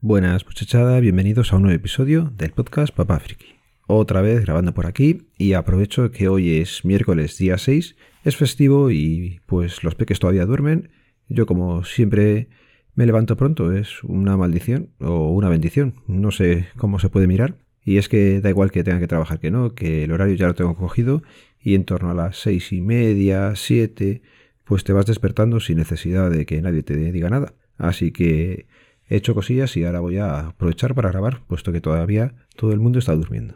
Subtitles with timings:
[0.00, 3.56] Buenas muchachada, bienvenidos a un nuevo episodio del podcast Papá Friki.
[3.88, 8.92] Otra vez grabando por aquí y aprovecho que hoy es miércoles día 6, es festivo
[8.92, 10.90] y pues los peques todavía duermen.
[11.28, 12.48] Yo como siempre
[12.94, 17.56] me levanto pronto, es una maldición o una bendición, no sé cómo se puede mirar.
[17.84, 20.46] Y es que da igual que tenga que trabajar que no, que el horario ya
[20.46, 21.24] lo tengo cogido
[21.60, 24.22] y en torno a las seis y media, siete,
[24.62, 27.54] pues te vas despertando sin necesidad de que nadie te diga nada.
[27.78, 28.67] Así que
[29.08, 32.80] he hecho cosillas y ahora voy a aprovechar para grabar, puesto que todavía todo el
[32.80, 33.54] mundo está durmiendo.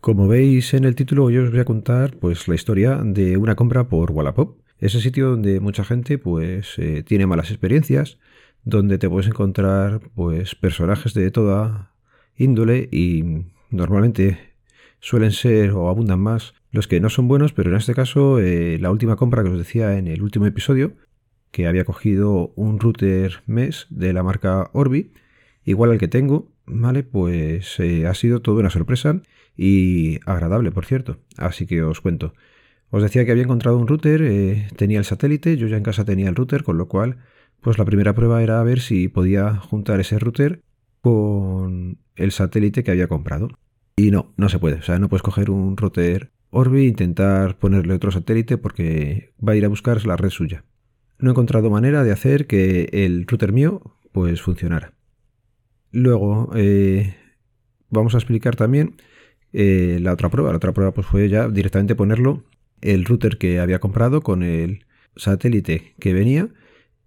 [0.00, 3.54] Como veis en el título, yo os voy a contar pues la historia de una
[3.54, 8.18] compra por Wallapop, ese sitio donde mucha gente pues eh, tiene malas experiencias,
[8.64, 11.92] donde te puedes encontrar pues personajes de toda
[12.36, 14.54] índole y normalmente
[14.98, 18.78] suelen ser o abundan más los que no son buenos, pero en este caso eh,
[18.80, 20.94] la última compra que os decía en el último episodio
[21.52, 25.12] que había cogido un router MES de la marca Orbi,
[25.64, 27.04] igual al que tengo, ¿vale?
[27.04, 29.20] Pues eh, ha sido toda una sorpresa
[29.56, 31.18] y agradable, por cierto.
[31.36, 32.34] Así que os cuento.
[32.90, 36.04] Os decía que había encontrado un router, eh, tenía el satélite, yo ya en casa
[36.04, 37.18] tenía el router, con lo cual,
[37.60, 40.62] pues la primera prueba era ver si podía juntar ese router
[41.02, 43.50] con el satélite que había comprado.
[43.96, 44.76] Y no, no se puede.
[44.76, 49.52] O sea, no puedes coger un router Orbi e intentar ponerle otro satélite porque va
[49.52, 50.64] a ir a buscar la red suya
[51.22, 54.92] no he encontrado manera de hacer que el router mío pues funcionara.
[55.92, 57.14] Luego eh,
[57.88, 58.96] vamos a explicar también
[59.52, 60.50] eh, la otra prueba.
[60.50, 62.44] La otra prueba pues fue ya directamente ponerlo
[62.80, 66.48] el router que había comprado con el satélite que venía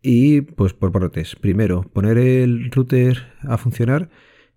[0.02, 1.35] y pues por partes.
[1.35, 4.09] Primero, poner el router a funcionar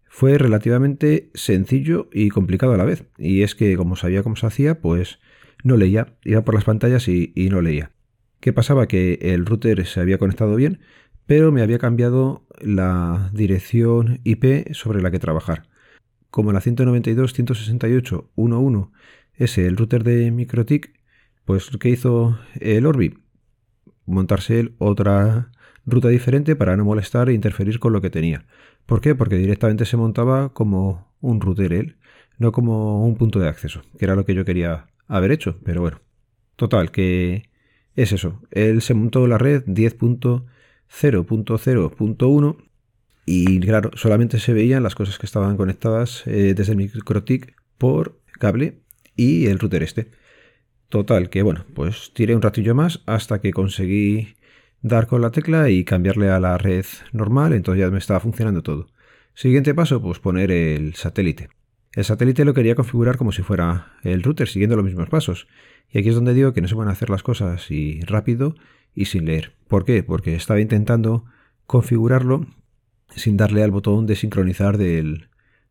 [0.09, 3.05] fue relativamente sencillo y complicado a la vez.
[3.19, 5.19] Y es que como sabía cómo se hacía, pues
[5.65, 6.17] no leía.
[6.25, 7.91] Iba por las pantallas y no leía.
[8.41, 8.87] ¿Qué pasaba?
[8.87, 10.81] Que el router se había conectado bien,
[11.27, 15.69] pero me había cambiado la dirección IP sobre la que trabajar.
[16.31, 18.91] Como la 192.168.1.1
[19.35, 20.95] es el router de MikroTik,
[21.45, 23.19] pues ¿qué hizo el Orbi?
[24.07, 25.51] Montarse otra
[25.85, 28.47] ruta diferente para no molestar e interferir con lo que tenía.
[28.87, 29.15] ¿Por qué?
[29.15, 31.97] Porque directamente se montaba como un router él,
[32.39, 35.81] no como un punto de acceso, que era lo que yo quería haber hecho, pero
[35.81, 36.01] bueno.
[36.57, 37.49] Total, que
[37.99, 38.41] es eso.
[38.53, 42.57] Él se montó la red 10.0.0.1
[43.27, 48.21] y claro, solamente se veían las cosas que estaban conectadas eh, desde el MikroTik por
[48.39, 48.79] cable
[49.17, 50.13] y el router este.
[50.89, 54.37] Total, que bueno, pues tiré un ratillo más hasta que conseguí
[54.81, 58.63] dar con la tecla y cambiarle a la red normal, entonces ya me estaba funcionando
[58.63, 58.87] todo.
[59.35, 61.49] Siguiente paso, pues poner el satélite.
[61.95, 65.49] El satélite lo quería configurar como si fuera el router, siguiendo los mismos pasos.
[65.91, 68.55] Y aquí es donde digo que no se van a hacer las cosas y rápido
[68.95, 69.55] y sin leer.
[69.69, 70.03] ¿Por qué?
[70.03, 71.25] Porque estaba intentando
[71.67, 72.47] configurarlo
[73.15, 75.29] sin darle al botón de sincronizar del,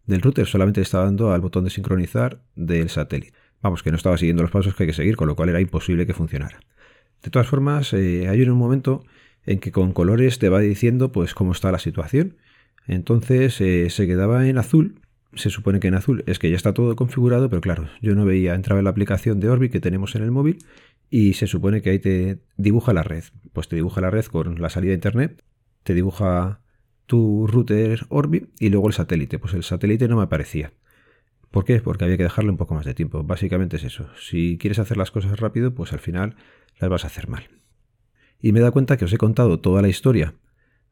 [0.08, 3.34] router, solamente estaba dando al botón de sincronizar del satélite.
[3.62, 5.62] Vamos, que no estaba siguiendo los pasos que hay que seguir, con lo cual era
[5.62, 6.60] imposible que funcionara.
[7.24, 9.04] De todas formas, eh, hay un momento
[9.46, 12.38] en que con colores te va diciendo pues cómo está la situación.
[12.86, 15.02] Entonces eh, se quedaba en azul
[15.34, 18.26] se supone que en azul es que ya está todo configurado, pero claro, yo no
[18.26, 20.60] veía, entraba en la aplicación de Orbi que tenemos en el móvil
[21.10, 23.24] y se supone que ahí te dibuja la red.
[23.54, 25.44] Pues te dibuja la red con la salida de internet,
[25.84, 26.62] te dibuja
[27.06, 29.40] tu router Orbi y luego el satélite.
[29.40, 30.74] Pues el satélite no me aparecía.
[31.52, 31.80] ¿Por qué?
[31.80, 33.24] Porque había que dejarle un poco más de tiempo.
[33.24, 34.10] Básicamente es eso.
[34.20, 36.36] Si quieres hacer las cosas rápido, pues al final
[36.80, 37.48] las vas a hacer mal.
[38.42, 40.36] Y me da cuenta que os he contado toda la historia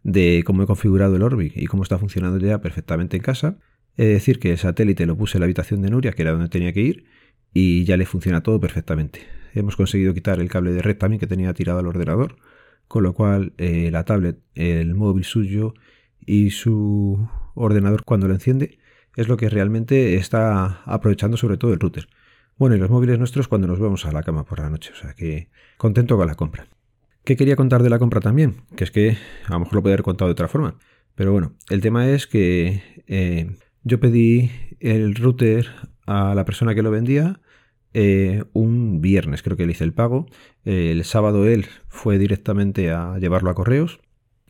[0.04, 3.58] de cómo he configurado el Orbi y cómo está funcionando ya perfectamente en casa
[3.98, 6.50] es decir que el satélite lo puse en la habitación de Nuria, que era donde
[6.50, 7.06] tenía que ir,
[7.54, 9.22] y ya le funciona todo perfectamente.
[9.54, 12.36] Hemos conseguido quitar el cable de red también que tenía tirado al ordenador,
[12.88, 15.74] con lo cual eh, la tablet, el móvil suyo
[16.26, 18.80] y su ordenador cuando lo enciende
[19.16, 22.08] es lo que realmente está aprovechando sobre todo el router.
[22.58, 24.96] Bueno, y los móviles nuestros cuando nos vamos a la cama por la noche, o
[24.96, 26.68] sea que contento con la compra.
[27.24, 28.62] ¿Qué quería contar de la compra también?
[28.76, 29.18] Que es que
[29.48, 30.78] a lo mejor lo podría haber contado de otra forma.
[31.16, 34.52] Pero bueno, el tema es que eh, yo pedí
[34.82, 35.68] el router
[36.06, 37.40] a la persona que lo vendía
[37.94, 40.26] eh, un viernes, creo que le hice el pago.
[40.66, 44.02] el sábado él fue directamente a llevarlo a correos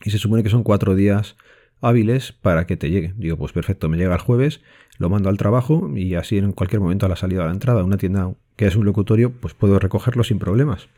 [0.02, 1.36] y se supone que son cuatro días
[1.80, 3.14] hábiles para que te llegue.
[3.16, 4.62] Digo, pues perfecto, me llega el jueves,
[4.98, 7.84] lo mando al trabajo y así en cualquier momento a la salida a la entrada,
[7.84, 10.88] una tienda que es un locutorio, pues puedo recogerlo sin problemas.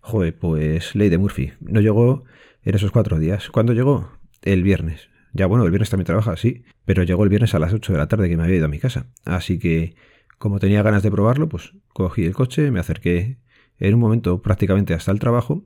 [0.00, 1.52] Joder, pues ley de Murphy.
[1.60, 2.24] No llegó
[2.62, 3.48] en esos cuatro días.
[3.50, 4.10] ¿Cuándo llegó?
[4.42, 5.08] El viernes.
[5.36, 7.98] Ya bueno, el viernes también trabaja, sí, pero llegó el viernes a las 8 de
[7.98, 9.06] la tarde que me había ido a mi casa.
[9.24, 9.94] Así que,
[10.38, 13.38] como tenía ganas de probarlo, pues cogí el coche, me acerqué
[13.78, 15.64] en un momento prácticamente hasta el trabajo,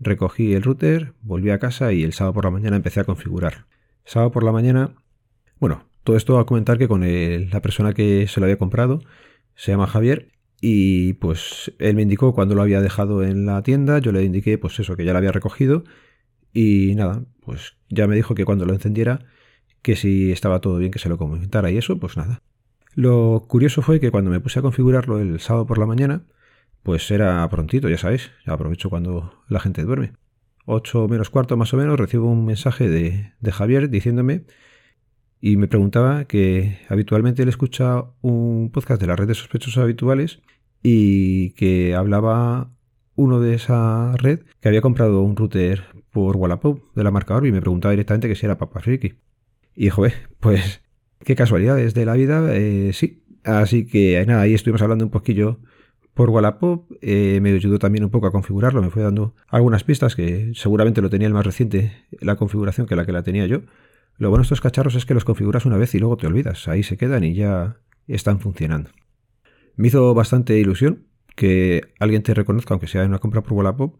[0.00, 3.66] recogí el router, volví a casa y el sábado por la mañana empecé a configurar.
[4.04, 4.96] Sábado por la mañana
[5.60, 7.02] Bueno, todo esto a comentar que con
[7.50, 9.00] la persona que se lo había comprado
[9.54, 13.98] se llama Javier y pues él me indicó cuando lo había dejado en la tienda,
[13.98, 15.84] yo le indiqué pues eso, que ya lo había recogido
[16.52, 19.20] y nada, pues ya me dijo que cuando lo encendiera,
[19.82, 22.42] que si estaba todo bien que se lo comentara y eso, pues nada.
[22.94, 26.24] Lo curioso fue que cuando me puse a configurarlo el sábado por la mañana,
[26.82, 30.12] pues era prontito, ya sabéis, aprovecho cuando la gente duerme.
[30.66, 34.44] 8 menos cuarto más o menos recibo un mensaje de, de Javier diciéndome
[35.40, 40.40] y me preguntaba que habitualmente él escucha un podcast de la red de sospechosos habituales
[40.82, 42.70] y que hablaba
[43.16, 47.50] uno de esa red que había comprado un router por Wallapop de la marca Orbi
[47.50, 49.14] me preguntaba directamente que si era Papa Friki.
[49.74, 50.82] Y joder, pues
[51.24, 53.24] qué casualidades de la vida, eh, sí.
[53.44, 55.58] Así que nada, ahí estuvimos hablando un poquillo
[56.14, 60.14] por Wallapop, eh, me ayudó también un poco a configurarlo, me fue dando algunas pistas
[60.14, 63.62] que seguramente lo tenía el más reciente la configuración que la que la tenía yo.
[64.18, 66.68] Lo bueno de estos cacharros es que los configuras una vez y luego te olvidas.
[66.68, 68.90] Ahí se quedan y ya están funcionando.
[69.76, 73.96] Me hizo bastante ilusión que alguien te reconozca, aunque sea en una compra por Wallapop.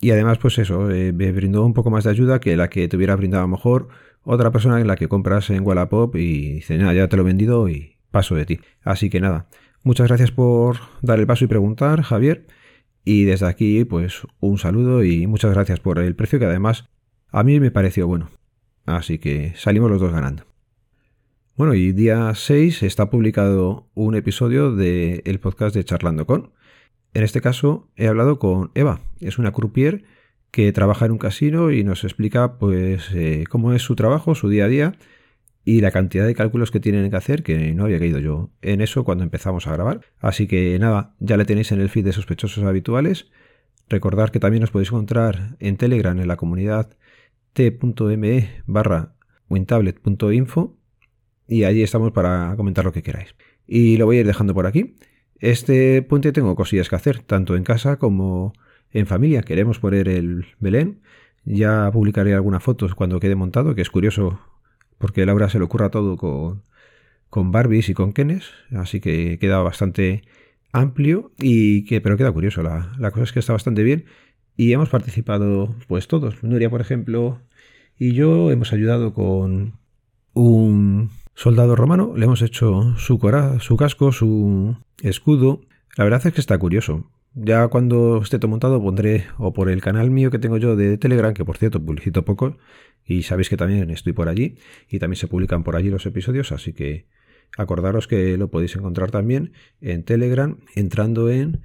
[0.00, 2.86] Y además, pues eso, eh, me brindó un poco más de ayuda que la que
[2.88, 3.88] te hubiera brindado a lo mejor
[4.22, 7.26] otra persona en la que compras en Wallapop y dice, nada, ya te lo he
[7.26, 8.60] vendido y paso de ti.
[8.82, 9.48] Así que nada,
[9.82, 12.46] muchas gracias por dar el paso y preguntar, Javier.
[13.04, 16.88] Y desde aquí, pues un saludo y muchas gracias por el precio que además
[17.30, 18.30] a mí me pareció bueno.
[18.84, 20.44] Así que salimos los dos ganando.
[21.56, 26.52] Bueno, y día 6 está publicado un episodio del podcast de Charlando con.
[27.16, 30.04] En este caso he hablado con Eva, es una croupier
[30.50, 34.50] que trabaja en un casino y nos explica pues eh, cómo es su trabajo, su
[34.50, 34.92] día a día
[35.64, 38.82] y la cantidad de cálculos que tienen que hacer que no había caído yo en
[38.82, 40.02] eso cuando empezamos a grabar.
[40.20, 43.30] Así que nada, ya le tenéis en el feed de sospechosos habituales.
[43.88, 46.98] Recordad que también os podéis encontrar en Telegram en la comunidad
[47.54, 49.14] t.me barra
[49.48, 50.76] wintablet.info
[51.48, 53.34] y allí estamos para comentar lo que queráis.
[53.66, 54.96] Y lo voy a ir dejando por aquí.
[55.40, 58.52] Este puente tengo cosillas que hacer, tanto en casa como
[58.90, 59.42] en familia.
[59.42, 61.00] Queremos poner el Belén.
[61.44, 64.40] Ya publicaré algunas fotos cuando quede montado, que es curioso
[64.98, 66.62] porque Laura se le ocurra todo con,
[67.30, 70.22] con Barbies y con Kenes, así que queda bastante
[70.72, 72.62] amplio y que pero queda curioso.
[72.62, 74.06] La, la cosa es que está bastante bien
[74.56, 76.42] y hemos participado pues todos.
[76.42, 77.40] Nuria, por ejemplo,
[77.98, 79.74] y yo hemos ayudado con
[80.32, 83.20] un soldado romano, le hemos hecho su
[83.60, 85.60] su casco, su escudo.
[85.96, 87.10] La verdad es que está curioso.
[87.34, 90.96] Ya cuando esté todo montado pondré o por el canal mío que tengo yo de
[90.96, 92.56] Telegram, que por cierto publicito poco,
[93.04, 94.56] y sabéis que también estoy por allí,
[94.88, 97.06] y también se publican por allí los episodios, así que
[97.58, 99.52] acordaros que lo podéis encontrar también
[99.82, 101.60] en Telegram entrando en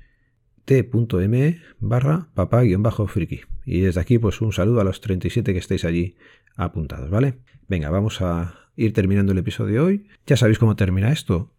[0.66, 3.42] t.me barra papá-friki.
[3.66, 6.18] Y desde aquí, pues un saludo a los 37 que estáis allí
[6.58, 7.40] apuntados, ¿vale?
[7.70, 10.08] Venga, vamos a ir terminando el episodio de hoy.
[10.26, 11.52] Ya sabéis cómo termina esto.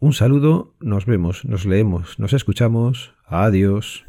[0.00, 3.14] Un saludo, nos vemos, nos leemos, nos escuchamos.
[3.26, 4.04] Adiós.